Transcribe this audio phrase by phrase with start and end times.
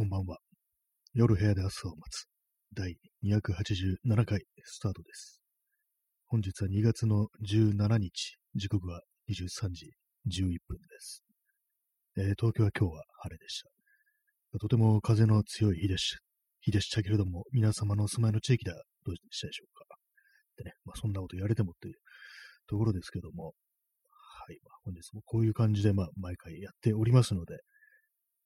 [0.00, 0.38] こんばんは。
[1.12, 2.24] 夜部屋で朝を待つ。
[2.72, 5.42] 第287回スタートです。
[6.26, 9.92] 本日は2月の17日、時刻は23時
[10.26, 11.22] 11分です。
[12.16, 14.58] えー、東京は今日は晴れでした。
[14.58, 16.16] とても風の強い日でし
[16.62, 19.84] 日でしたけれども、皆様のお住まいの地域ではどうでしたでしょうか。
[20.56, 21.96] でね、まあ、そんなこと言われてもという
[22.68, 23.52] ところですけども、
[24.08, 27.58] はい、まあ、本日もこういう感じで、まあ、毎回やっておりますので、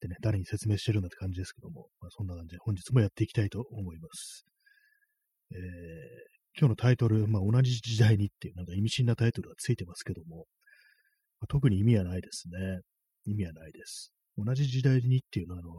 [0.04, 4.44] ってね、誰に説明してるんだって感じですけども、まあ、そんな感じで本日もやっていきたいと思います。
[5.52, 5.58] えー、
[6.58, 10.46] 今日のタイトル、まあ、同じ時代にっていうなんか意味深なタイトルがついてますけども、
[11.40, 12.80] まあ、特に意味はないですね。
[13.26, 14.12] 意味はないです。
[14.36, 15.70] 同じ時代にっていうのは、あの、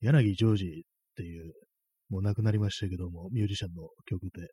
[0.00, 0.68] 柳ジョージっ
[1.16, 1.52] ていう、
[2.10, 4.48] もう亡くなりましたけども、ミュージシャンの曲で、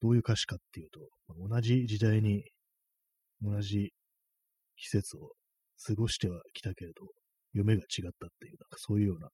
[0.00, 1.00] どういう歌詞かっていうと、
[1.48, 2.44] 同じ時代に、
[3.42, 3.92] 同じ
[4.76, 5.32] 季節を
[5.86, 7.06] 過ごしてはきたけれど、
[7.52, 9.28] 夢が違ったっていう、なんかそういうような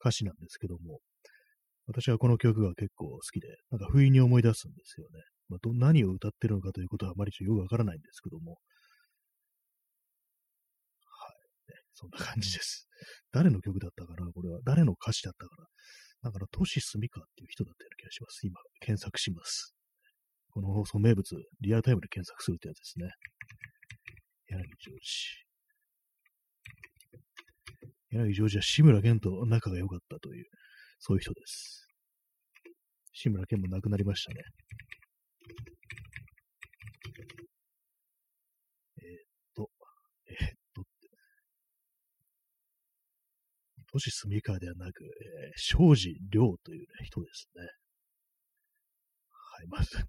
[0.00, 1.00] 歌詞なんですけども、
[1.86, 5.22] 私はこの曲が結構好きで、なんか不意に思い出すんですよね。
[5.48, 8.58] まあ、ど何を歌ってるのかということはあまりよくわからないんですけども、
[11.04, 11.32] は
[11.68, 12.88] い、ね、そんな感じです。
[13.32, 15.66] 誰の曲だったかなこれは誰の歌詞だったかな
[16.30, 18.46] だから、トシスミカっていう人だったような気がします。
[18.46, 19.74] 今、検索します。
[20.50, 23.10] この放送名物、リアルタイムで検索するってやつですね。
[24.48, 25.45] 柳ジョージ。
[28.16, 30.46] 柳ジョージは志村けんと仲が良かったという、
[30.98, 31.86] そういう人です。
[33.12, 34.42] 志村けんも亡くなりましたね。
[38.98, 39.70] えー、っと、
[40.28, 41.08] えー、っとって、
[43.92, 47.62] 都市住川ではなく、えー、庄司亮という、ね、人ですね。
[49.30, 49.90] はい、まず、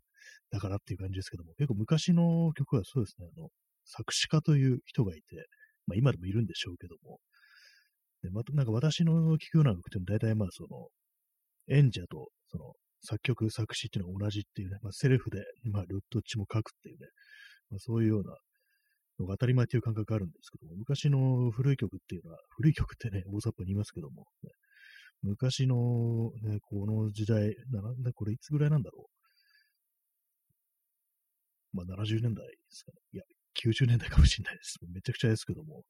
[0.52, 3.50] だからっていう感じですけども、結構昔の曲はそうですね、あの、
[3.86, 5.48] 作詞家という人がいて、
[5.86, 7.22] まあ今でもいるんでしょうけども、
[8.24, 10.88] で、またなんか私の聞くような曲って大体まあその、
[11.70, 12.74] 演者とその
[13.04, 17.08] 作曲、作詞っていうのが同じっていうね、まあ、セルフで、まあ、ルットッチも書くっていうね、
[17.70, 18.36] まあ、そういうような
[19.20, 24.52] のが当たり前っていう感覚があるんですけども、昔の古い曲っていうのは、古い曲ってね、大雑把に言いますけども、ね、
[25.22, 29.08] 昔のね、この時代、なんだ、これいつぐらいなんだろ
[31.74, 31.78] う。
[31.78, 32.98] まあ、70年代ですかね。
[33.14, 33.24] いや、
[33.62, 34.78] 90年代かもしれないです。
[34.94, 35.84] めちゃくちゃですけども、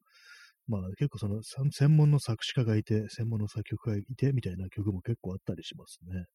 [0.68, 6.26] まあ結構その専門の作詞家がいて、専門の作曲家がいてみたいな曲も結構あったりしますね。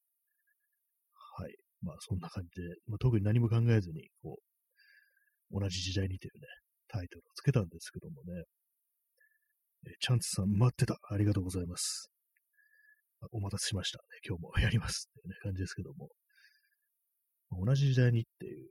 [1.38, 1.54] はい。
[1.82, 4.38] まあそんな感じで、まあ、特に何も考えずに、こ
[5.52, 6.46] う、同じ時代にというね、
[6.88, 8.42] タイトルをつけたんですけどもね。
[9.86, 10.98] えチャンツさん待ってた。
[11.10, 12.10] ありがとうございます。
[13.32, 14.04] お待たせしました、ね。
[14.26, 16.08] 今日もやりますっていうね、感じですけども。
[17.50, 18.70] 同じ時代にっていう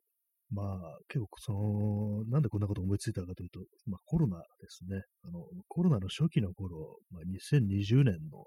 [0.52, 5.02] まあ、結構、その、なんでこんなこと思いついたかというと、まあ、コロナですね。
[5.24, 8.46] あの、コロナの初期の頃、まあ、2020年の、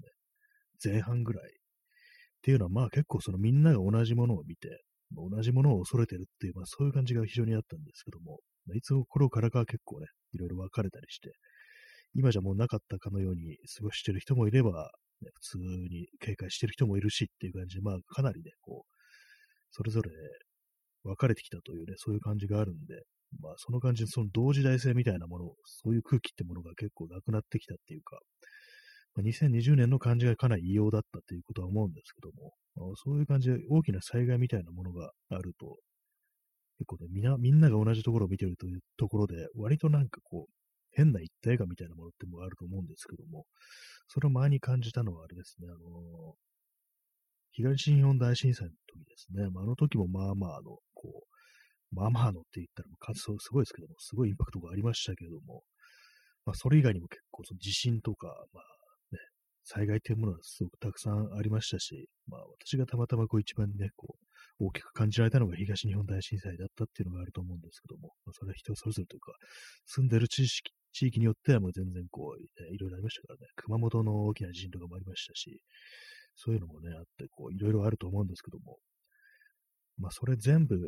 [0.00, 0.08] ね、
[0.84, 1.60] 前半ぐらい
[2.40, 4.82] っていうのは、まあ結構そのみんなが同じものを見て、
[5.12, 11.32] 同じものを恐れてるっていう、まあそういう感じが非常にあったんですけども、まあ、いつの頃からか結構ね、いろいろ分かれたりして、
[12.14, 14.90] 今じゃもうなかったかのように過ごしてる人もいれば、
[15.20, 18.90] ね、普通に警戒してる人もいるしっていう感じで、まあかなりね、こう、
[19.70, 20.10] それぞれ
[21.04, 23.02] 分かれてきたというね、そういう感じがあるんで、
[23.40, 28.18] まあその感じでその同時代性みたいなもの、そういう空気ってものが結構なくなってきたっていうか、
[29.14, 35.78] まあ、2020年の感じがかなり異様だったっていうことは思うんですけども、まあ、そういう感じで大きな災害みたいなものがあると、
[36.78, 40.52] 結構ね、みんな、みんなが同じところを見てるというところで、割となんかこう、
[40.92, 43.44] 変な一体感みたいなものってもあると思うんですけども、
[44.08, 46.34] それを前に感じたのはあれですね、あの
[47.52, 49.48] 東日本大震災の時ですね。
[49.50, 51.26] まあ、あの時もまあまあ、の、こ
[51.92, 55.62] う、まあまあのって言ったら、すごいですけども、すごいインパクトがありましたけれども、
[56.46, 58.64] まあ、それ以外にも結構、地震とか、まあ
[59.12, 59.18] ね、
[59.64, 64.16] 災害というものはすごくたくさんありましたし、まあ、私がたまたまこう一番ね、こ
[64.60, 69.32] う、大きく感じられたのが東日本大震災だったっていうのがあると思うんですけども、まあ、それは人それぞれというか、
[69.86, 75.60] 住んでる地域地域によってはもう全然こう、ね、いろいろありましたからね、熊本の大きな地震とかもありましたし、
[76.34, 78.78] そういうのもね、あって、こう、いろいろあると思うんですけども、
[79.98, 80.78] まあ、それ全部、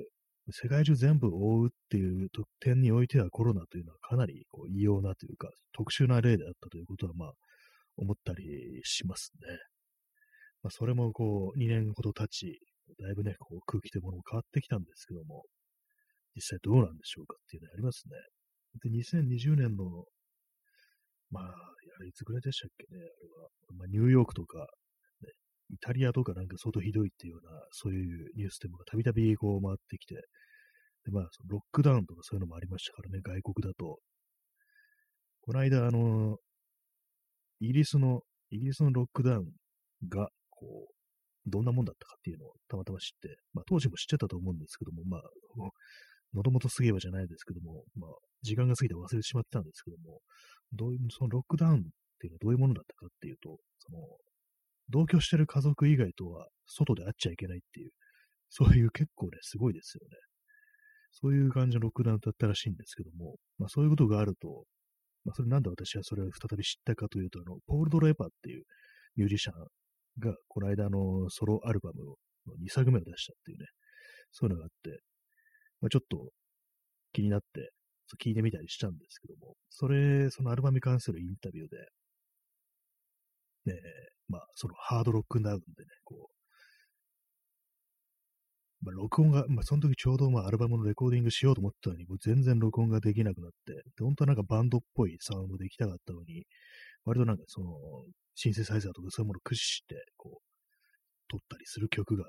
[0.51, 2.29] 世界中全部覆うっていう
[2.61, 7.33] 点においてはコロナというのはかなりこう異様なというか、特殊な例であったということは、まあ、
[7.97, 9.57] 思ったりしますね。
[10.63, 12.59] まあ、それもこう、2年ほど経ち、
[13.01, 15.45] だいぶね、こう空気というものも変わってきたんですけども、
[16.35, 18.17] 実際どうなんでしょうかっていうのありますね。
[18.83, 20.05] で、2020年の、
[21.31, 21.45] まあ、
[22.07, 23.09] いつぐらいでしたっけね、あれ
[23.43, 24.67] は、まあ、ニューヨークとか、
[25.73, 30.17] イタリアとかなんか相当ひどいっていうような、そういうニュースでもたびたびこう回ってきて、
[31.05, 33.99] で、まあ、ロックダウンとかそういうのもありましたからね、外国だと。
[35.41, 36.37] この間、あの、
[37.61, 38.21] イギリスの、
[38.51, 39.47] イギリスのロックダウン
[40.09, 45.23] が、こう、どんなもんだったかっていうのをたまたま知って、まあ当時も知ってたと思うんですけども、まあ、
[46.33, 48.11] もともとすげえわじゃないですけども、まあ、
[48.43, 50.21] 時間が過ぎて忘れてしまってたんですけども、
[50.73, 51.83] どういう、そのロックダウンっ
[52.21, 53.99] ていうのはどういうものだったかっていうと、その、
[54.93, 57.91] 同居してる家族以外とは外で会っちゃいけないっていう、
[58.51, 60.17] そういう結構ね、すごいですよね。
[61.13, 64.65] そういう感じのロックダウンだったらしいんですけども、まあそういうことがあると、
[65.25, 68.65] まあそれなんで私はそれを再び知ったかというと、あの、ポール・ドレーパーっていう
[69.17, 69.55] ミュージシャン
[70.19, 72.15] が、この間のソロアルバムの
[72.65, 73.67] 2作目を出したっていうね、
[74.31, 75.01] そういうのがあって、
[75.81, 76.31] まあちょっと
[77.13, 77.71] 気になって、
[78.21, 81.77] 聞いてみたりしたんですけども、それ、そのアルバムに関するインタビューで、
[83.67, 83.75] ね、
[84.29, 86.33] まあ、そのハードロックダウンでね、こう、
[88.85, 96.45] まあ、録音が、まあ、その時ちょうどまあアルバムのレコーディングしようと思ったのに、もう全然録音ができなくなって、で本当はなんかバンドっぽいサウンドできたかったのに、
[97.05, 97.71] 割となんかその、
[98.35, 100.53] シンセサイザーとかそういうものを駆使して、こう、
[101.29, 102.25] 撮ったりする曲が、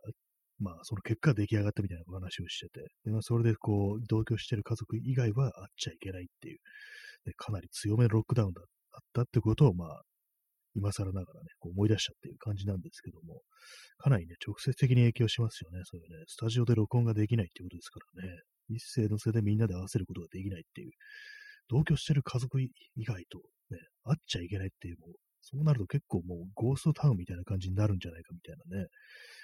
[0.60, 6.60] まあ、その結果出来上がったみたいなお話をしてて、でまあ、それでこう、同居してる家族以外は会っちゃいけないっていう、
[7.26, 8.66] でかなり強めのロックダウンだっ
[9.14, 10.02] たってことを、まあ、
[10.76, 13.42] 今更ながらね、こう思い出したっていう感じなんですけども、
[13.98, 15.82] かなりね、直接的に影響しますよね。
[15.86, 20.92] そういうね、スタジオで録音ができないってことですからね、一斉のせいでみんなで合わせることができないっていう、
[21.70, 22.70] 同居してる家族以
[23.06, 23.40] 外と
[23.72, 28.88] ね、会っちゃいけないっていう、もう、そうなると結構もうゴーストタウンみたいな感じになるんじゃないかみたいなね、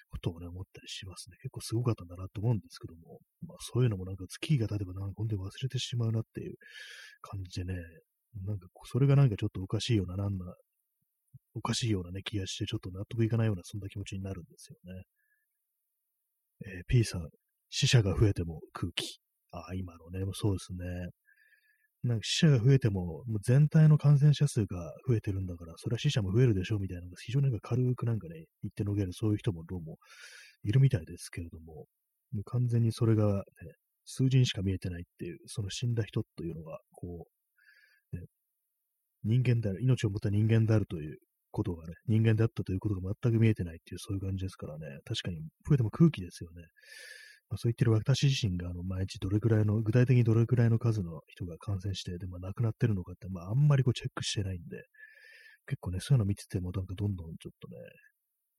[0.10, 1.36] ことをね、思ったりしますね。
[1.42, 6.56] 結構すごかったんだなと思うんですけども、まあそういうのもなんか月が経てばなんか本当に忘れてしまうなっていう
[7.22, 7.80] 感じでね、
[8.46, 10.54] なんかそれがなんかちょっとおかしいような、なんな、
[11.56, 15.04] おかしいようなね、気がして、ちょっと納得いかないような、そんな気持ちになるんですよね。
[16.66, 17.28] えー、P さん、
[17.70, 19.20] 死者が増えても空気。
[19.52, 21.10] ああ、今のね、そうですね。
[22.04, 29.98] なんか死者が増えても、もう全体の感染者数が増えてるんだから、それは死者も増えるでしょうみたいな非常になんか軽くなんかね、言ってのげる、そういう人もどうも
[30.64, 31.88] いるみたいですけれども、
[32.32, 33.44] もう完全にそれが、ね、
[34.06, 37.28] 数字にしか見えてないっていう、その死んだ人というのが、こ
[38.14, 38.24] う、ね、
[39.24, 41.18] 人間である、命を持った人間であるという
[41.52, 46.64] ことがね、人間であったということが全く見えてないっていう、そういう感じですからね、確かに増えても空気ですよね。
[47.50, 54.84] まあ、そう言ってる私自身が、あの、毎日どれくらいの、具体的にどれくらいの数の人が感染して、で、まあ、亡くなってるのかって、まあ、あんまりこうチェックしてないんで、
[55.66, 57.78] 結構ね、そういうの見てても、なんかどんどんちょっとね、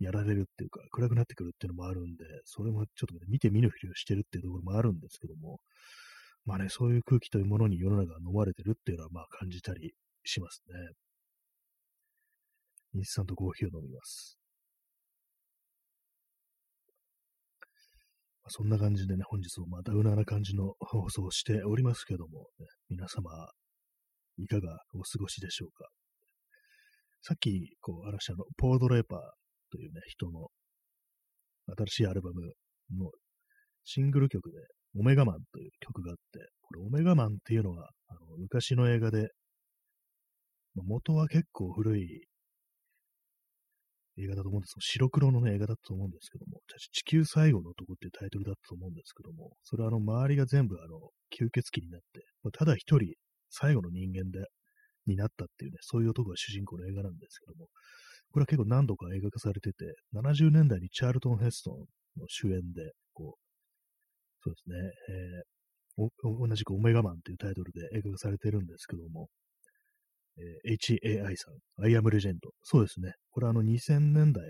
[0.01, 5.61] やられるっていうか、暗くなってくるっていうのもあるんで、それもちょっと、ね、見て見ぬふりをしてるっていうところもあるんですけども、
[6.47, 9.93] まあね、そういう空気というものに世の中が飲まれてるっていうのは、まあ感じたり
[10.25, 10.75] しますね。
[12.95, 14.41] インスタントコーヒーを飲みます。
[18.49, 23.31] そんな感じでね、本日もまたうなな感じの放送をしておりますけども、ね、皆様、
[24.39, 25.89] いかがお過ごしでしょうか。
[27.23, 29.21] さっき、こう、話したの、ポードレーパー
[29.71, 30.49] というね、人の
[31.77, 32.43] 新しいアルバム
[32.99, 33.11] の
[33.85, 34.59] シングル曲で、
[34.97, 39.29] オメガマンという曲があって、これ、オメガマンっていうのは、あの昔の映画で、
[40.75, 42.25] 元は結構古い
[44.19, 44.75] 映画だと思うんです。
[44.81, 46.61] 白黒のね、映画だと思うんですけども、
[46.93, 50.99] 地球最後の男っていうタイトルだったと思うんですけども、それはあの、周りが全部あの、
[51.31, 53.15] 吸血鬼になって、まあ、ただ一人、
[53.51, 54.47] 最後の人間で、
[55.07, 57.69] になったっていうね、そういう男が主人公の映画なんですけども、
[58.31, 61.75] これは結構何度か映画化されてて、70年代にチャールトン・ヘストン
[62.21, 63.41] の主演で、こう、
[64.43, 64.77] そうですね、
[65.09, 69.29] えー、同じくオメガマンっていうタイトルで映画化されてるんですけども、
[70.67, 72.51] えー、HAI さん、アイアムレジェンド。
[72.63, 73.13] そうですね。
[73.31, 74.43] これあの2000年代、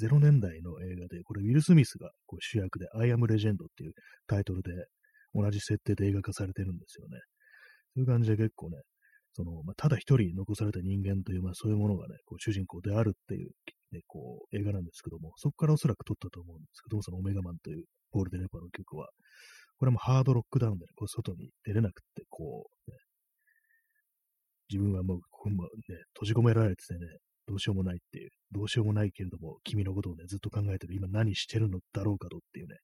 [0.00, 3.92] 0年代の映画で、これウィル・スミスがこう主役で、アイアムレジェンドっていう
[4.26, 4.70] タイトルで、
[5.34, 7.18] 同じ設定で映画化されてるんですよね。
[7.94, 8.78] そういう感じで結構ね、
[9.32, 13.50] その、まあ、ただ一人残された人間という、まあ、そういうものがね、こう主人公であるっていう、
[13.92, 19.08] ね、こう映画なんですけども、そこからおそらく撮ったと思うんですけども、そのオメガマンというポール・デ・レパーの曲は、
[19.78, 22.96] これもハードロックダウンで、ね、こう外に出れなくって、こう、ね、
[24.70, 25.68] 自分はもう、ここもね、
[26.14, 27.06] 閉じ込められててね、
[27.46, 32.76] どうしようもないっていう、どうしようもないけれども、君のことをね、ずっと考えてる、今何してるのだろうかとっていうね、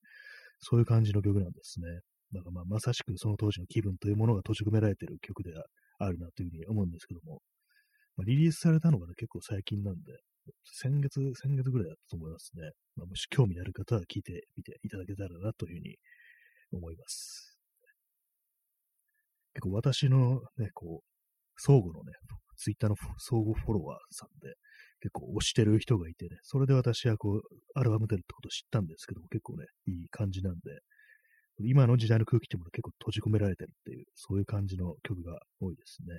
[0.60, 1.86] そういう感じの曲なんですね。
[2.32, 5.52] だからまあ、まさしくその当時の気分というものが閉じ込められてる曲で
[5.98, 7.40] あるなというふうに思うんですけども、
[8.16, 10.12] まあ、リリースされたのがね、結構最近なんで、
[10.64, 12.70] 先月、先月ぐらいだったと思いますね。
[12.96, 15.96] まあ、もし興味のある方は聞いてみていただけたらなというふうに
[16.72, 17.56] 思います。
[19.54, 21.11] 結構私のね、こう、
[21.64, 22.12] 相互のね、
[22.56, 24.54] ツイッターの相互フォロワーさんで、
[25.00, 27.40] 結構推してる人がいてね、それで私はこう、
[27.74, 30.60] アルバム出るってことを知ったんですけども、結構ね、いい感じなんで、
[31.60, 36.18] 今の時代の空気ってもの結構閉じ込められてるっていう、そういう感じの曲が多いですね。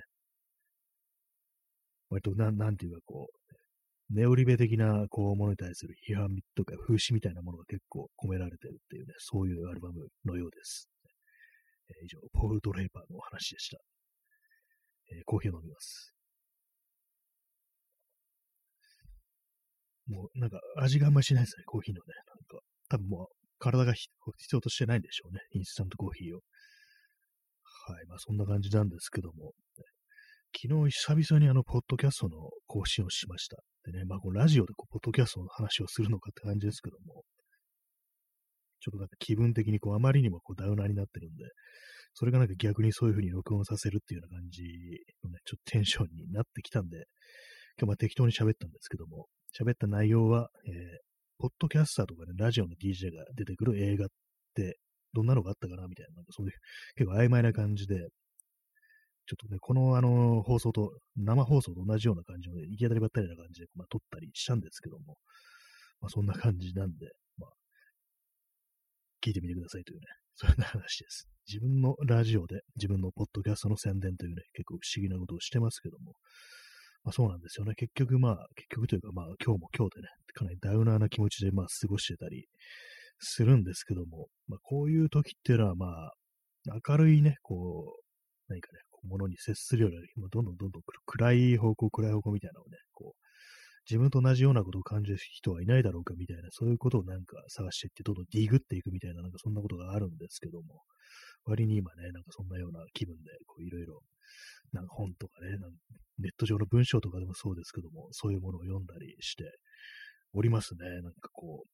[2.08, 10.88] 割とな、なんていうかこう、ネオリベ的なこうものに対する批判とか風刺みたいなものが結構込められてるっていうね、そういうアルバムのようです。
[11.88, 13.78] えー、以上、ポール・ドレイパーのお話でした。
[15.12, 16.14] えー、コーヒーを飲みます。
[20.06, 22.14] もうなんか味があんまりしないですね、コーヒーのね。
[22.26, 24.08] なんか、多分もう体が必
[24.52, 26.40] 要としてないんでしょうね、インスタントコーヒーを。
[27.86, 29.52] はい、まあそんな感じなんですけども、
[30.54, 33.56] 昨日久々にあの、ポッドキャストの更新をしました。
[33.84, 37.24] でね、まあ、このラジオでこう、ポッドキャストの話をするのかって感じですけども、
[38.80, 41.44] ちょっとなんか気分的にこう、あまりにもこう、ダウナーになってるんで、
[42.14, 44.62] それがなんか逆にそういう風に録音させるっていうような感じ
[45.24, 47.06] のね、ちょっとテンションになってきたんで、
[47.76, 49.26] 今日ま適当に喋ったんですけども、
[49.58, 50.74] 喋った内容は、えー、
[51.38, 54.08] ポッドキャスターとかね、ラジオの DJ が出てくる映画っ
[54.54, 54.78] て
[55.12, 56.52] どんなのがあったかなみたいな、なんかそういう
[56.96, 57.96] 結構曖昧な感じで、
[59.26, 65.16] ちょっとね、このあの放送と、生放送と同じような感じの、ね、行き当たりばったりな感じで、まあ、撮ったりしたんですけども、
[66.00, 67.50] まあ、そんな感じなんで、まあ、
[69.24, 70.06] 聞いてみてくださいというね、
[70.36, 71.28] そんな話です。
[71.46, 76.14] 自分のラジオで自分のポッドキャストの宣伝というね、結構不思議なことをしてますけども、
[77.04, 77.74] まあそうなんですよね。
[77.76, 82.46] 結局まあ、結局というかまあ今日も今日でね、かなりダウナーな気持ちでまあ過ごしてたり
[83.20, 86.12] するんですけども、まあこういう時っていうのはまあ、
[86.88, 88.02] 明るいね、こう、
[88.48, 93.18] 何かね、ものに接するようなる、どんどんどんどん暗い方向、暗い方向みたいなのをね、こう、
[93.88, 100.82] 自分と同じようなことを感じる人はいないだろうかみたいな、そういうことをなんか探していって、どんどんディグっていくみたいな、なんかそんなことがあるんですけども、
[101.44, 104.00] 割に今ね、なんかそんなような気分で、こういろいろ、
[104.72, 105.70] なんか本とかね、なん
[106.18, 109.44] ネット上の文章とかでもそうですけども、そういうものを読んだりして
[110.32, 110.88] おりますね。
[111.02, 111.68] なんかこう、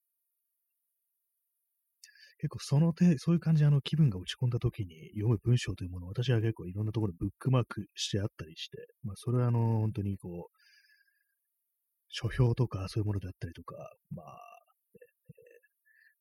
[2.40, 10.60] 結構その手、そういう感じであの気分が落ち込んだ時に読む文章というものを私は結構いろんなところにブックマークしてあったりして、まあそれはあの本当にこう、
[12.11, 13.76] 書評とかそういうものであったりとか、
[14.14, 14.26] まあ、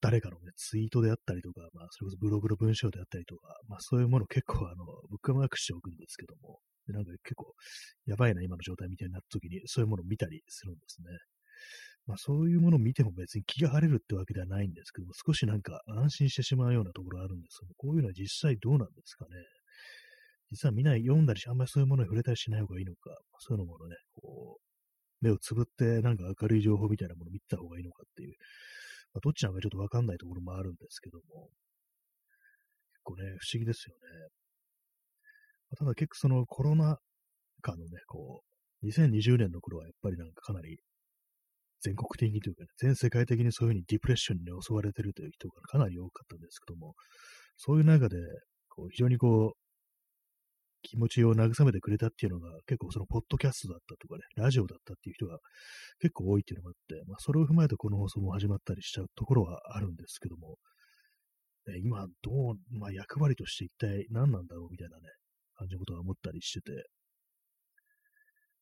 [0.01, 7.53] 誰かの、ね、ツイートであったりとか、まあそれこそブログの文章であったりとか、まあそういうもの結構あの、ブックマークしておくんですけども、でなんか結構
[8.05, 11.08] やばいな今の状態みたいになった時にそういうものを見たりするんですね。
[12.08, 19.31] まあそういうものを見ても別に気が晴れるってわけではないんですけども、少しなんか安心してしまうようなところあるんですけどもこういうのは実際どうなんですかね。
[20.51, 24.68] 実は見ない、読んだりし、あんまりそういうものに触れたりしない方がいいのか、そういうのもね、こう、
[25.21, 28.35] 目をつぶってなんか明るい情報みたいなものを見た方がいいのかっていう、
[29.13, 31.49] まあ、どっちなのかちょっとわかんないところもあるんですけども、
[32.93, 34.01] 結構ね、不思議ですよね。
[35.71, 36.97] まあ、ただ結構そのコロナ
[37.61, 38.41] 禍のね、こ
[38.83, 40.79] う、2020年の頃はやっぱりなんかかなり
[41.81, 46.95] 全国的にというか、ね、全世界的にそういうふうにディプレッションに、ね、襲われてるという人がかなり多かったんですけども、
[47.57, 48.17] そういう中で、
[48.69, 49.68] こう非常にこう、
[50.81, 55.39] 気持ちを慰めてくれたっていうのが、結構そのポッドキャストだったとかね、ラジオだったっていう人が
[56.00, 60.57] 結構多いっていうのがあって、まあ、それを踏まえてこの放送も始まったりしちゃうところはあるんですけども、
[61.67, 65.03] ね、今どう、まあ、役割として一体何なんだろうみたいなね、
[65.55, 66.71] 感じのことは思ったりしてて、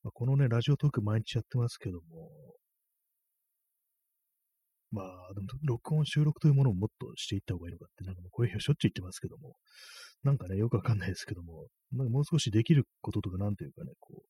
[0.03, 2.31] まあ、このね、ラジオトーク毎日やってますけども、
[4.91, 9.55] まあ、でも、録音、収録というものをもっとしていった方がいいのかって、なんかもうこういう日はしょっちゅう言ってますけども、
[10.24, 14.21] なんかね、よくわかんないですけども、なんかもう少しできることとか、なんていうかね、こう、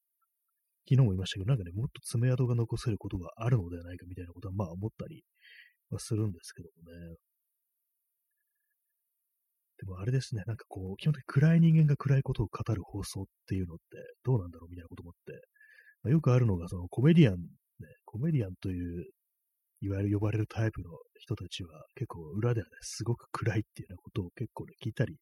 [0.87, 5.23] 昨日も言いましたけど、なんかね、もっと爪痕が残せることがあるのではないかみたいなことは、まあ思ったり
[5.89, 7.15] はするんですけどもね。
[9.79, 13.83] でもあれですね、なんかこう、基本的に暗い人間が暗いことを語る放送っていうのって
[14.23, 15.33] どうなんだろうみたいなこと思って、
[16.03, 17.39] まあ、よくあるのが、そのコメディアン、ね、
[18.05, 19.05] コメディアンという
[19.81, 20.89] いわゆる呼ばれるタイプの
[21.19, 25.17] 人たちは結構裏ではね、すごく暗いっていうようなことを結構ね、聞いたり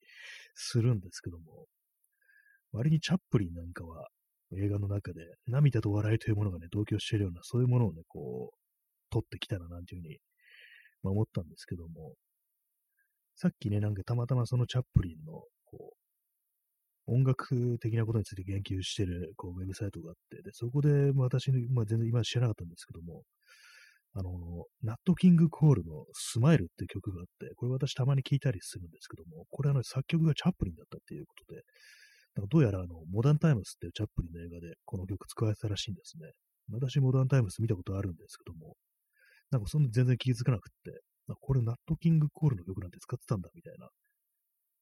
[0.56, 1.68] するんですけども、
[2.72, 4.08] 割にチャップリンなんかは
[4.58, 8.58] 映画の中で涙と笑いというものがね、同居しているような、そういうものをね、こう、
[9.12, 10.18] 撮ってきたらなんていうふうに、
[11.04, 12.14] まあ、思ったんですけども、
[13.36, 15.94] さっきね、なんかたまたまそのチャップリンの、こ
[17.08, 23.24] う、音楽的なことについて言及してる、こう、ウェブサイトがあって、で、そこでま、私、まあ、全然今知らなかったんですけども、
[24.18, 24.32] あの、
[24.82, 31.64] ナットキングコールのスマイルっていう曲があって、これ私たまに聞いたりするんですけども、これあの作曲がチャップリンだったっていうことで、
[32.36, 36.32] なんかどうやらあの、モダンタイムスっていうチャップリンの映画でこの曲使われたらしいんですね。
[36.72, 38.76] 私モダンタイムス見たことあるんですけども、
[39.52, 41.02] なんかそんな全然気づかなくって、
[41.42, 43.90] これナットキングコールの曲なんて使ってたんだみたいな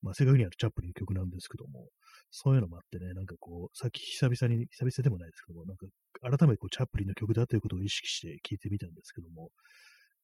[0.03, 1.88] まあ、正確にはチャップリンの曲なんですけども、
[2.29, 5.88] そういうのもあってね、なんかこう、さっき久々に、久々でもないですけども、なんか
[6.22, 9.50] 改めてこうチャップリンの曲だということを意識して聴いてみたんですけども、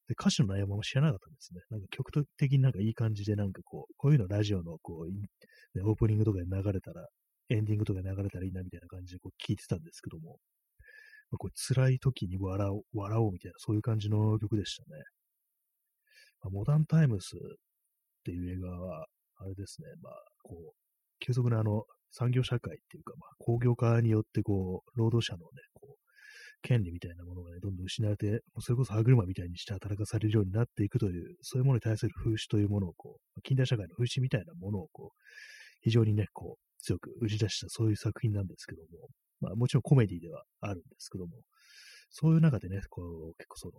[0.06, 1.60] で歌詞の内容も知らなかったんですね。
[1.70, 7.06] なんか曲的になんかいい感じで、なんかこう、こういうのラジオのこう、オープニングとかで流れたら、
[7.48, 10.38] エンディングとかで流れたらいいなみたいな感じでこう聞いてたんですけども、
[11.30, 15.02] まあ、これ辛い時に笑おう、笑おうみたいな、そういう感じの曲でしたね。
[16.42, 17.38] まあ、モダンタイムスっ
[18.24, 19.06] ていう映画は、
[19.40, 20.72] あれですね、まあ、こう、
[21.20, 26.00] 急速なあの、産業社会っていうか、まあ、工業化によって、こう、労働者のね、こう、
[26.62, 35.18] 権利みたいなものがね、どんどん失われて、それこそ歯車みたいにして働かされるようになっていくという、そういうものに対する風刺というものを、こう、近代社会の風刺みたいなものを、こう、
[35.80, 39.08] 非常にね、こう、強く打ち出したそういう作品なんですけども、
[39.40, 41.32] まあもちろんコメディではあるんですけども、
[42.10, 43.72] そういう中でね、こう、結構その、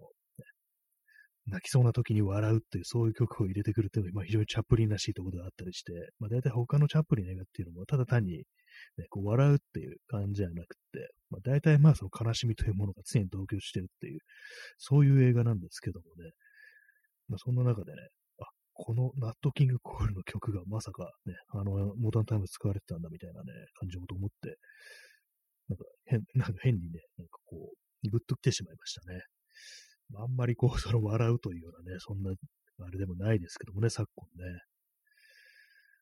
[1.47, 8.37] 泣きそうな時に笑うっていう、そういう曲を入れてくるっていうのが、まあ、非常にチャップリンらしいところであったりして、まあ大体他のチャップリン映画っていうのも、ただ単に、
[8.97, 14.19] ね、こう笑うっていう感じじゃなくて、まあ大体まあその悲しみというものが常に同居してるっていう、
[14.77, 16.31] そういう映画なんですけどもね、
[17.27, 17.97] まあそんな中でね、
[18.39, 24.57] あ、このナットキングコールの曲がまさかね、あの、モダンタイム使われてたんだみたいなね、感じのと思って、
[25.69, 29.21] なんか変、なんか変にね、なんかこう、グッと来てしまいましたね。
[30.15, 34.59] あんまりこう、その笑うというようなね、そんな、あれでもないですけどもね、昨今ね。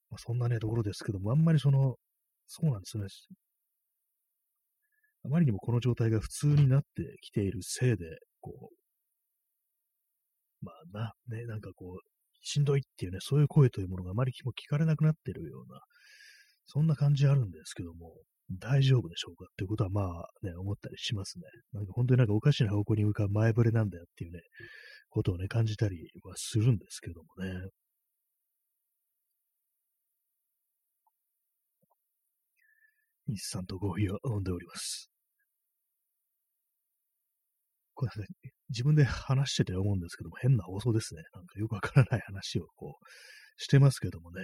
[0.10, 1.96] まあ、そんなね、ところですけども、あんまりその、
[2.48, 3.06] そうなんですね。
[5.24, 12.10] あまりにもこの状態が普通になってきているせいで、こう、まあな、ね、なんかこう、
[12.42, 15.82] しんどいっていうね、そういう声というものがあまり聞かれなくなっているような、
[16.66, 18.14] そんな感じあるんですけども、
[18.52, 20.06] 大丈夫でしょうかっていうことはまあ
[20.42, 21.44] ね、思ったりしますね。
[21.74, 24.40] なんか本当になんかおかしな方向に向かう前触れなんだよっていうね、
[25.10, 27.70] ことをね、感じたりはするんですけどもね。
[33.28, 35.12] 日産とコーヒーを飲んでおります。
[37.94, 38.28] これね
[38.70, 41.22] 自分で話してて思うんですけども、変な放送ですね。
[41.34, 43.06] なんかよくわからない話をこう、
[43.58, 44.42] してますけどもね。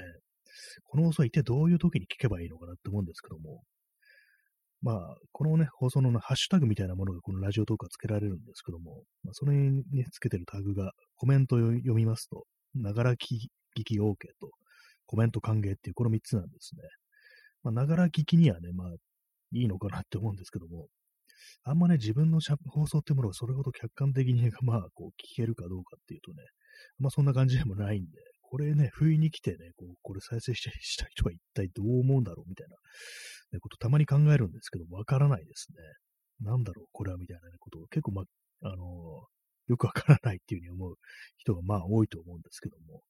[0.85, 3.63] この放送は一体どういう時に聞けばいいのかなって思うんですけども、
[4.81, 13.15] まあ、このね、放送の、ハッシュタグみたいなものがこのラジオトークはつけられるんですけども、まあ、それにつけてるタグがコメントを読みますと、ながら聞
[13.83, 14.51] き OK と
[15.05, 16.81] コメント歓迎っていうこの3つなんですね。
[17.63, 18.87] まあ、ながら聞きにはね、まあ、
[19.53, 20.87] いいのかなって思うんですけども、
[21.63, 26.43] あんまね、自分の放送ってものがそれほど客観的に、まあ、こう、聞けるかどうかっていうとね、
[26.99, 28.09] まあ、そんな感じでもないんで、
[28.49, 30.63] これね、不意に来てね、こう、これ再生し
[30.97, 32.75] た人は一体どう思うんだろうみたいな
[33.53, 35.77] ね、ことたまに考えるんですけど、わからないですね。
[36.41, 38.23] なんだろう、これはみたいなことを結構、ま、
[38.63, 40.95] あのー、よくわからないっていうふうに思う
[41.37, 43.01] 人がまあ多いと思うんですけども。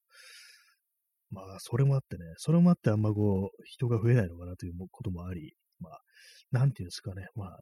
[1.32, 6.00] まあ、それもあってね、それもあってあんまこう、人が増えないのかなということもあり、まあ、
[6.52, 7.60] なんていうんですかね、まあ、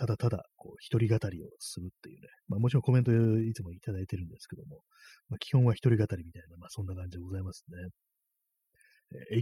[0.00, 4.80] ただただ、こう、一人語りをするっていうね、まあもちろんコメントいつもいただいてるんですけども、
[5.28, 7.76] まあ基本は一人語りみたいな、まあそんな感じでございますね。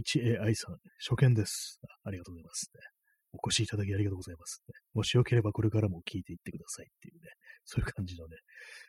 [0.03, 2.09] HAI さん、初見ですあ。
[2.09, 2.81] ありがとうございます、ね。
[3.31, 4.73] お越しいただきありがとうございます、ね。
[4.93, 7.29] もしよければこれからも聞いていってくださいっていうね、
[7.63, 8.35] そういう感じのね、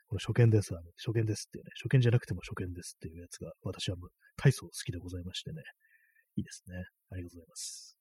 [0.08, 0.74] この初見です。
[0.74, 5.62] あの初見ですっていうね、初見じゃなくても初見ですっていうやつが、私はもう大層好きでございましてね、
[6.34, 6.82] いいですね。
[7.14, 8.00] ありがとうございます。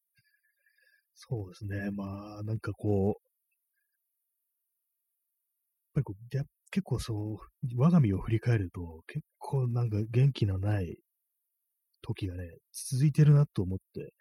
[1.22, 3.29] そうですね、まあ、なんかこう、
[6.04, 7.38] ぱりこう、結構そう、
[7.78, 10.98] 我が身を振り返ると、結構なんか元気のない
[12.02, 12.50] 時がね、
[12.90, 14.14] 続いてるなと思って、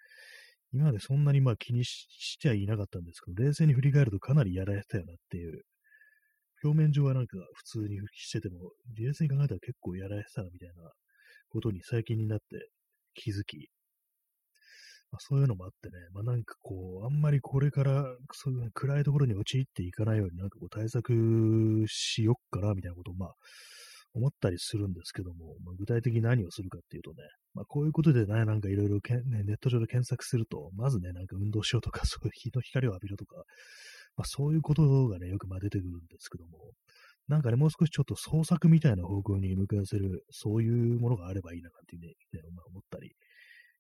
[0.73, 5.63] 今までそんなにまあ気にしてはいなかったんですけど、冷静に振り返るとかなりやられてたよなっていう、
[6.65, 10.91] 表面上はなんか普通にしてても、冷静に考えたら結構やられてたなみたいな
[11.49, 12.71] ことに最近になって
[13.15, 13.71] 気づき、
[15.11, 23.35] まあ、そういうのもあってね、まあなんかこう、あんまりこれからそういう暗いところに陥っていかないようになんかこう対策しよっかなみたいなことをまあ
[24.15, 27.17] 思ったりするんですけども、まあ、具体的に何をするかっていうとね、
[27.55, 33.37] まあ、こういうことでね、なんかいろいろネット上で検索すると、まずね、なんか運動しようとか、 そういう日の光を浴びろとか、
[34.17, 36.73] まあ、そういうことがね、よくまあ出てくるんですけども、
[37.29, 43.15] なんかね、もう少しちょっと創作みたいな方向に向かわせる、そういうものがあればいいな、なんていうね、ねまあ、思ったり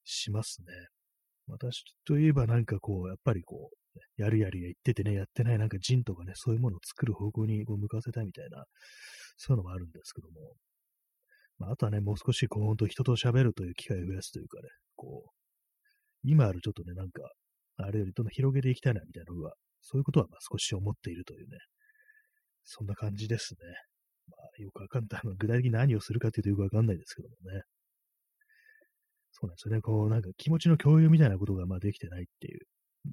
[0.04, 0.66] しますね。
[1.48, 8.64] 私といえばなんかこう、やっぱりこう、やるやるや言っててね、やってないなんかジンとかね、そういうものを作る方向にこう向かわせたいみたいな、
[9.36, 10.54] そういうのもあるんですけども、
[11.58, 15.30] まあ、あとはね、もう少しこう、本当人と喋るという機会を増やすというかね、こう、
[16.24, 17.22] 今あるちょっとね、なんか、
[17.78, 21.58] あれよりどんどん広げていきたいなみたいなのが、そういうことはまあ少し思っているというね、
[22.64, 23.58] そんな感じですね。
[24.28, 25.22] まあ、よくわかんない。
[25.38, 27.62] 具体的に何をするかというとよくわかんないですけどもね。
[29.40, 29.74] そうなんですよ。
[29.74, 29.80] ね。
[29.82, 32.60] こう、なんか気持ちの共有みたいなことがまあできてないっていう、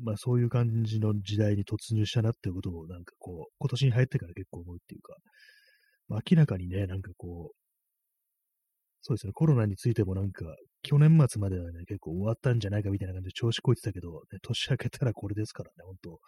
[0.04, 5.16] まあそういう感じの時代に突入したなっていうことをなんかこう、今年に入ってから結構思うっていうか、
[6.08, 7.56] まあ、明らかにね、なんかこう、
[9.02, 10.46] そうですね、コロナについてもなんか、
[10.82, 16.20] 去年末まではね、結構終わったんじゃないかみたいな感じで調子こいてたけど、ね、年明けたらこれですからね、本当。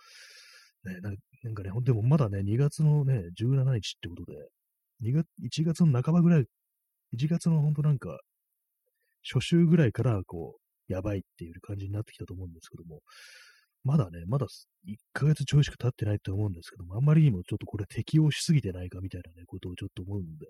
[0.90, 4.38] ね、なんかね、ほんでもまだね、2月のね、17日ってことで、
[5.02, 6.46] 2月、1月の半ばぐらい、
[7.14, 8.20] 1月のほんとなんか、
[9.32, 13.02] 初週ぐらいからこう、やばいっていう感じになってきたと思うんですけども、
[13.84, 14.48] まだね、まだ
[14.86, 20.46] 1ヶ月ちょいしか経ってないと思うんですけども、あんまりにもちょっとこれ適応しすぎてないかみたいなね、ことをちょっと思うんで、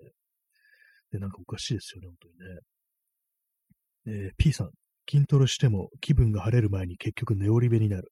[1.12, 4.24] で、なんかおかしいですよね、本当にね。
[4.26, 4.70] えー、P さん、
[5.10, 8.10] 筋トレしても気分が晴れる前に結局寝降りべになる。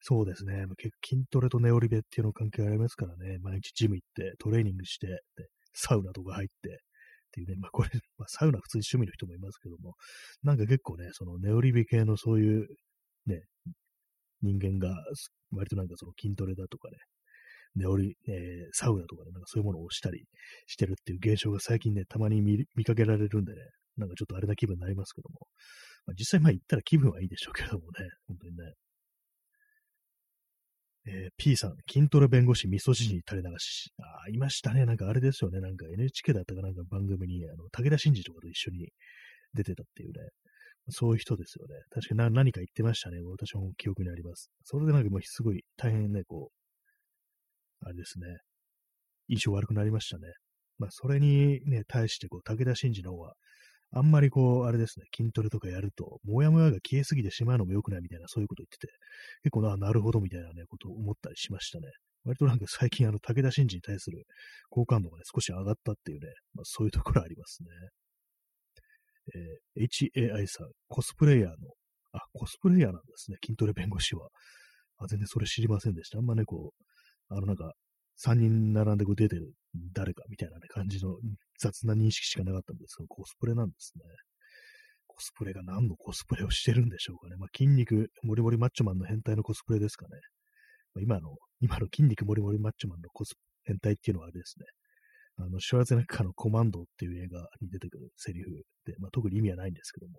[0.00, 0.64] そうですね。
[0.76, 3.38] 結筋トレと寝降りべっていうの関係ありますからね。
[3.40, 6.80] 毎日ジム行ってトレーニングして、でサウナとか入って、
[7.28, 9.94] っていうね、まあこれ、まあ、サウナ普通に趣味の人もいますけども、
[10.42, 12.66] なんか結構ね、その寝降りべ系のそういう
[13.26, 13.42] ね、
[14.42, 14.94] 人間が
[15.52, 16.96] 割となんかその筋トレだとかね、
[17.76, 18.34] 寝降り、えー、
[18.72, 20.24] サウナとかね、なんかそういうものをしたり
[20.66, 23.58] してるっていう現象が最近ね、たまに見かけられるんでね、
[23.96, 25.46] なんかちょっとあれな気分になりますけども、
[26.06, 28.74] まあ、実際まあ行ったら気分はいいでしょうけどもね、本当にね。
[31.06, 33.92] えー、P さん、筋トレ弁護士、味噌汁に垂れ流し。
[33.98, 34.84] ああ、いましたね。
[34.84, 35.60] なんかあれですよね。
[35.60, 38.88] なんか NHK だったかなんか番組に、あの、武田真治とかと一緒に
[39.54, 40.28] 出てたっていうね。
[40.90, 41.74] そういう人ですよね。
[41.90, 43.18] 確かに何か言ってましたね。
[43.22, 44.50] 私も記憶にあります。
[44.64, 48.26] それでなんかもうすごい大変ね、こう、あれですね。
[49.28, 50.32] 印象悪くなりましたね。
[50.78, 53.34] まあ、それにね、対して、こう、武田真治の方は、
[53.90, 58.92] あんまりこう、あれですね、筋トレとかやると、もやもやが消えすぎてしまうのも良くないみたいな、そういうこと言ってて、
[59.44, 61.88] 結構な、なるほどみたいなね、ことを思ったりしましたね。
[62.24, 64.24] 割となんか最近あの、武田真治に対する
[64.68, 67.68] 好感度がね、少し上がったっていうね、まあそういうところありますね。
[69.34, 71.56] えー、HAI さん、コスプレイヤーの、
[72.12, 74.28] あ、コスプレイヤーなんですね、筋トレ弁護士は。
[74.98, 76.18] あ、全然それ知りませんでした。
[76.18, 77.72] あんまね、こう、あのなんか、
[78.24, 79.52] 3人並んでこう出てる
[79.92, 81.16] 誰かみたいなね、感じの
[81.58, 84.04] 雑な認識しかなかったんですけど、コスプレなんですね。
[85.06, 87.36] コスプレが何のコスプレをしてるんでしょうかね。
[87.36, 90.12] まあ、筋肉もりもりマッチョマンの変態のコスプレですかね。
[90.94, 94.66] まあ、今の、今の筋肉もりもりマッチョマンのコス変態っていうのはあれですね。
[95.38, 98.50] あの、シュワーゼネッカーのコマンドっていう映画に出てくるセリフ
[98.86, 100.14] で、まあ、特に意味はないんですけども、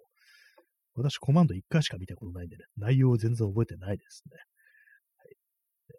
[0.95, 4.37] 私コマンド1回しか見たことないんでね、内容を全然覚えてないですね。
[5.17, 5.35] はい。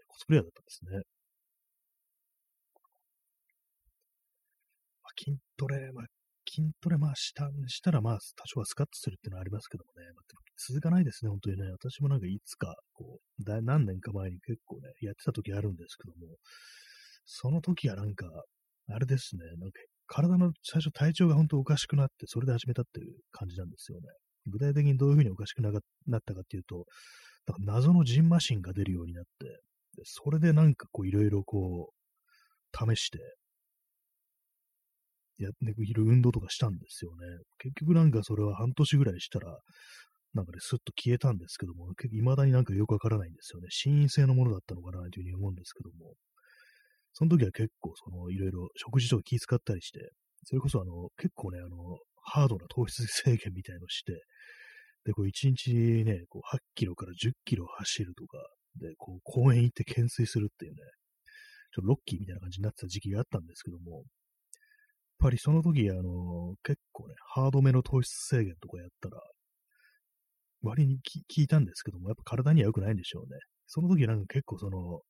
[0.09, 1.03] コスプレイヤーだったんですね。
[5.23, 6.05] 筋トレ、まあ、
[6.49, 10.25] 筋トレ、まあ、した、したら、まあ、多少はスカッとするっていうのはありますけどもね、まあ、
[10.69, 11.71] 続かないですね、本当にね。
[11.71, 16.37] 私もなんかいつか、こう、だ何年か前に結構ね、やってた時あるんですけども、
[17.27, 18.27] その時はなんか、
[18.89, 24.09] あれですね、なんか、体の最初体調が本当おかしくなって、それで始めたっていう感じなんですよね。
[24.47, 25.73] 具体的にどういうふうにおかしくなっ
[26.25, 26.87] たかっていうと、
[27.47, 29.47] なんか謎のジンマシンが出るようになって、
[29.97, 33.19] でそれでなんかこういろいろこう、試して、
[35.45, 37.17] やっている運動とかしたんですよね。
[37.59, 39.59] 結局なんかそれは半年ぐらいしたら、
[40.35, 43.67] なんかね、スッと消えたんですけども、結構未だになんかよくわからないんですよね。
[43.71, 46.15] 心因性のものだったのかなというふうに思うんですけども、
[47.13, 49.99] その時は結構そのいろいろ食事とか気遣ったりして、
[50.45, 54.13] それこそあの結構ね、あの、ハードな糖質制限みたいのして、
[55.05, 58.39] で、こう1日ね、こう8キロから10キロ走るとか、
[58.79, 60.79] で、こう公園行って懸垂するっていうね、
[61.75, 64.05] ちょっとロッキーみたいな感じになってた時期があったんですけども、
[65.21, 69.21] ぱりその時、あの、結構ね、ハードめの糖質制限とかやったら、
[70.63, 71.01] 割に効
[71.39, 73.39] いたんですけども、やっぱ体には良くないんでしょうね。
[73.67, 75.01] その時なんか結構その、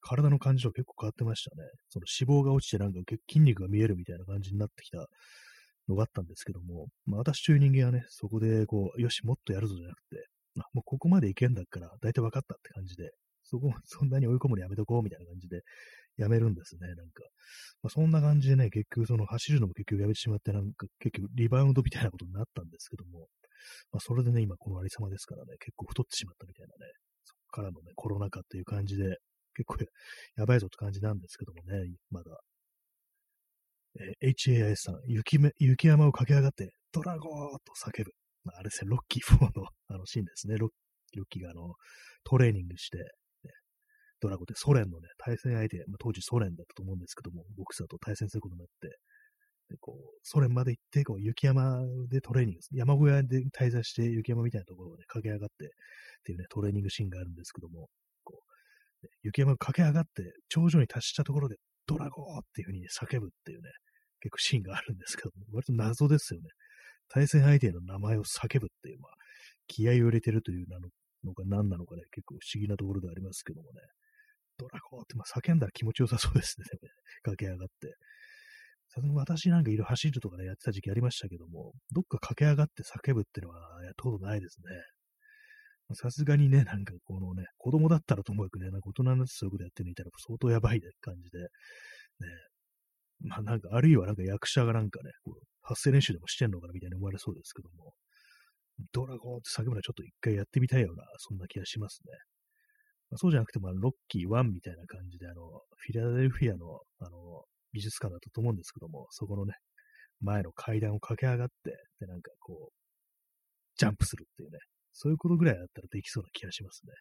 [0.00, 1.62] 体の感じは結構変わってましたね。
[1.88, 5.06] その脂肪が落ちてなんか筋肉が見えるみたいな感じになってきた
[5.88, 10.26] のがあったんですけども、まあ私という人間はね、そこでこう、よし、もっとやるぞじゃなくて、
[10.58, 13.10] あ、もうここまでいけんだから、だいたい分かったって感じで、
[13.42, 15.62] そこ、そんなに追い込むのやめとこうみたいな感じで
[16.16, 17.22] やめるんですね、なんか。
[17.82, 23.28] まあ、そんな感じでね、結局その走るのも結局やめてしまって、なんか結局リバウンドみたいなことになったんですけども、
[23.92, 26.92] まあ、それでね、今このありさまですからね、結構太ってしまったみたいなね、
[27.24, 29.18] そこからのね、コロナ禍っていう感じで、
[29.56, 29.76] 結構
[30.36, 32.30] やばいぞって感じなんですけどもね、まだ。
[33.96, 38.10] えー、HAI さん、雪め雪山を駆け上がって、ドラゴーと叫ぶ。
[38.44, 40.56] まあ、あれですね、ロッキー4のあのシーンですね。
[40.56, 40.70] ロッ
[41.30, 41.74] キーがあの、
[42.24, 42.98] トレーニングして、
[44.24, 48.88] ドラゴでソ連のね、対戦相手、まあ、当時ソ連だったと思うんですけども、ボクサーと対戦することになって、
[49.68, 55.68] でこうソ連まで行って、こう雪山でトレーニング、山小屋で滞在して雪山みたいなところをね、駆け上がってっ
[56.24, 57.88] ていうね、トレーニングシーンがあるんですけども、
[58.24, 58.40] こ
[59.02, 61.56] う雪山を駆け上がって、頂上に達したところで、
[61.86, 63.68] ドラゴーっていう風に、ね、叫ぶっていうね、
[64.20, 66.48] 結構シーンがあるんですけども、割と謎ですよね。
[67.08, 69.12] 対戦相手の名前を叫ぶっていう、まあ、
[69.66, 73.80] 気合を入れてるというなのか何なのかね、結構不思議なところでありますけどもね。
[74.58, 76.66] ドラゴーって、まあ、叫んだら気持ちよさそうですね。
[77.22, 77.94] 駆け上がって。
[78.88, 84.66] さすがに私なんかいる走るとかね、やってた時期ありましたけども、どっか駆け上がって叫ぶっていうのはやったことないですね。
[85.94, 91.48] さすがにね、なんかこのね、子供だったらともかくね、なんか大人になってそういうことやってるのいたら相当やばい感じで、ね、
[93.20, 97.92] まあなんか、あるいはなんか役者がなんかね、こう発声練習でもしてんのかなみたいに思われそうですけども、
[98.92, 102.12] ドラゴンって叫ぶのはちょっと一回やってみたいような、そんな気がしますね。
[103.10, 109.54] まあ、そうじゃなくても、ロッキー1みたいな感じで、あの、フィラデルフィアの、あの、美術館だったと思うんですけども、そこのね、
[110.20, 112.72] 前の階段を駆け上がって、で、なんかこう、
[113.76, 114.58] ジャンプするっていうね、
[114.92, 116.92] そういうことぐらいだったらできそうな気がしますね。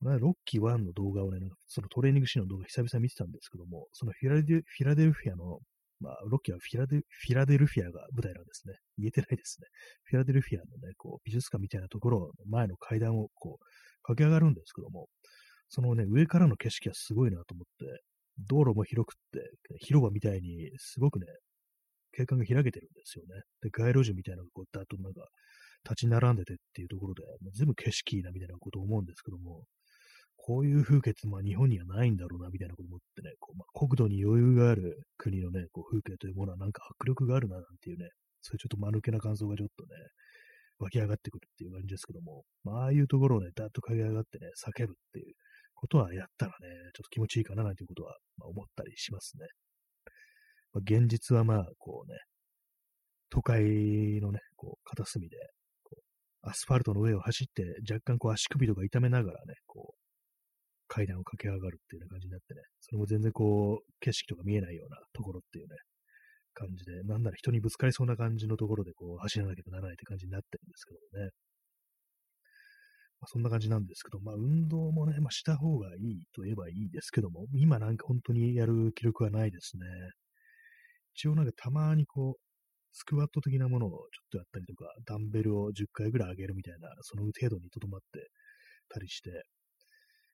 [0.00, 5.60] このロッキー1の動画をね、そのトレーニングシーンの動画久々見てたんですけども、そのフィラデフィラデルフィアの、
[6.00, 8.74] まあ、ロッキーはフィラデフィラデルフィアが舞台なんですね。
[8.98, 9.68] 言えてないですね。
[10.04, 13.64] フィラデルフィアのね、こう、美術館みたいなところの前の階段をこう、
[14.02, 15.08] 駆け上がるんですけども、
[15.68, 18.02] そのね、上からの景色はすごいなと思って、
[18.48, 19.40] 道路も広くって、
[19.80, 21.26] 広場みたいにすごくね、
[22.12, 23.42] 景観が開けてるんですよね。
[23.62, 25.28] で、街路樹みたいなのがこう、だとなんか、
[25.84, 29.64] 立ち並んでてっていうところで、全部景色いいなみたいなことを思うんですけども、
[30.50, 38.08] こういう風景って、まあ、日本にはないんだろうな、みたいなこと思ってね、こうまあ、国土に余裕がある国のね、こう風景というものはなんか迫力があるな、なんていうね、
[38.42, 39.90] そういうちょっと間抜けな感想がちょっとね、
[40.80, 45.34] 湧き上がってくるっていう感じですけども、まあ、ああいうところをね、だっと駆け上がってね、叫ぶっていう
[45.74, 49.46] ことはやったらね、ちょっと気持ちいいかな、なんていうことは、まあ、思ったりしますね。
[50.72, 52.18] まあ、現実はまあ、こうね、
[53.30, 53.62] 都会
[54.18, 55.36] のね、こう、片隅で、
[56.42, 60.09] アスファルトの上を走って、若干こう足首とか痛めながらね、こう、
[60.90, 65.76] 階段を駆け上がるっていう感じになってね、それも全然こう、景色とか見えないようなところっていうね、
[66.52, 71.30] 感じで、なんなら人にぶつかりそうな感じのところでこう、走らなきゃならないって感じになってるんですけどもね。
[73.20, 79.84] まあ、そんな感じなんですけど、まあ、運動もね、まあ、した方がいいと言えばいいですけども、今なんか本当にやる気力はないですね。
[81.14, 82.40] 一応なんかたまにこう、
[82.92, 88.30] スクワット的なものをちょっとやったりとか、ダンベルを10回ぐらい上げるみたいな、その程度にとどまって
[88.88, 89.30] たりして、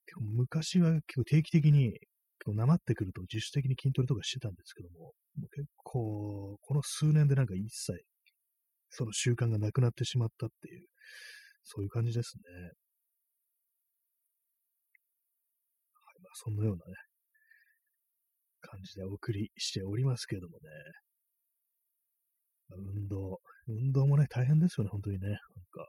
[0.07, 2.01] 結構昔は結構定期的に、結
[2.47, 8.05] 構なまってくると自主的に筋トレとかしてたんですけども、もう結構、この数年でなんか一切、
[8.91, 10.87] その習慣がなくなってしまったっていう、
[11.65, 12.43] そういう感じですね。
[12.55, 12.69] は
[16.19, 16.95] い、まあ、そんなようなね、
[18.61, 20.63] 感じでお送りしておりますけれどもね。
[22.71, 23.41] 運動。
[23.69, 25.29] 運動もね、大変ですよね、本当にね。
[25.29, 25.37] なん
[25.71, 25.89] か、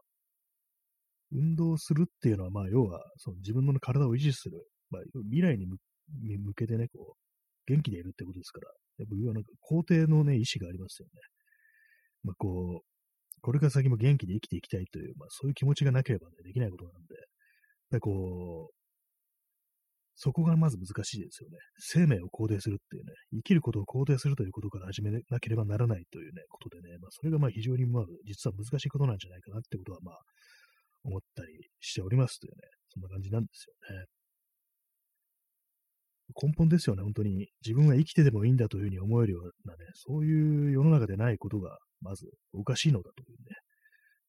[1.31, 11.11] 運動するっていうのは、まあ、要は、その自分の体を維持する、まあ、未来に向けてね、こう、元気でいるってことですから、やっぱ、要はなんか、肯定のね、意志がありますよね。
[12.23, 17.21] まあ、こう、これから先も元気で生きていきたいという、まあ、そういう気持ちがなければね、できないことなんで、やっ
[17.91, 18.77] ぱりこう、
[20.19, 21.57] そこがまず難しいですよね。
[21.77, 30.15] 生命を肯定するっていうね、生きることを肯定するということから始めなければならないというね、ことでね、まあ、それがまあ非常にまあ、実は難しいことなんじゃないかなってことはまあ、
[31.07, 34.05] 思ったりしておりますというね、そんな感じなんですよね。
[36.35, 37.47] 根本ですよね、本当に。
[37.65, 43.55] 自分は生きてでもいいんだというふうに思えるようなね、そういう世の中でないことが、まずおかしいのだというね、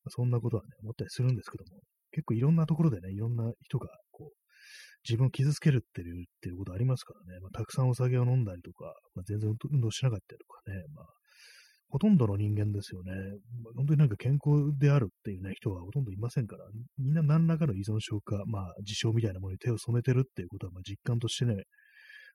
[0.05, 1.81] まあ、そんなことはね、思ったりするんですけども、
[2.13, 4.37] 結構いろんなところでね、いろんな人が、こう、
[5.07, 11.07] 自分を傷つけるっていうっていうことありますからね、まあ、たくさんお酒を飲んだりとか、まあ、全然運動しなかったりとかね、まあ、
[11.91, 13.13] ほとんどの人間ですよね。
[13.77, 16.65] 本当になんか健康であるっていうね、人はほとんどいませんから、
[16.99, 21.65] みんな何らかの依存症か、まあ、自傷みたいなものに手を染めてるっていうことは、まあ、実感としてね、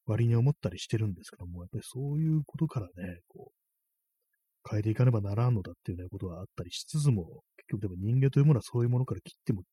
[0.06, 9.64] 割に思ったりしてるんですけども、やっぱりそういうことからね、こう、変えていかねばならんのだっていうね、ことはあったりしつつも、結局でも人間というものはそういうものから切っても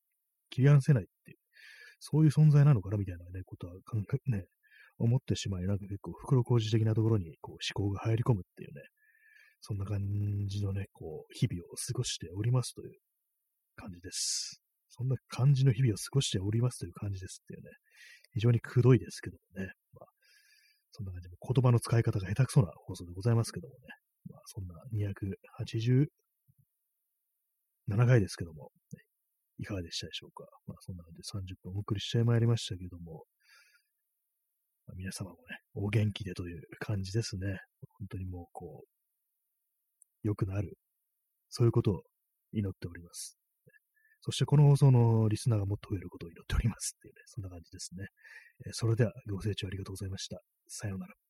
[0.50, 1.38] 切り離せないっていう、
[2.00, 4.44] そういう存在なのかなみたいなね、ことは考え、ね、
[4.98, 8.82] 思ってしまい、なんか結構袋小路的なところにこう思考が入り込むっていうね、
[9.60, 10.00] そんな感
[10.46, 12.98] じのね、こう、日々を過ごしておりますという
[13.76, 14.60] 感じです。
[14.88, 17.70] そんな感じの日々を過ごしておりますという感じですっていうね、
[18.32, 20.06] 非常にくどいですけどもね、まあ、
[20.92, 23.80] そんな感じで言葉の使い方が下手くそな放送でございますけどもね、
[24.30, 24.74] まあ、そんな
[27.88, 28.70] 287回ですけども、
[29.58, 30.44] いかがでしたでしょうか。
[30.66, 33.24] まあ、そんな感じで30分お送りしてまいりましたけども、
[34.96, 37.58] 皆様もね、お元気でという感じですね。
[37.98, 38.99] 本当にもう、こう、
[40.22, 40.78] 良くなる。
[41.48, 42.02] そういうことを
[42.52, 43.36] 祈っております。
[44.22, 48.06] そしてこの放送のリスナーがもっと増えることを祈っておりますっていうね、そんな感じですね。
[48.72, 50.40] それではご清聴ありがとうございました。
[50.68, 51.29] さようなら。